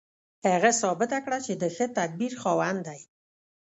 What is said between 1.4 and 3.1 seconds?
چې د ښه تدبیر خاوند دی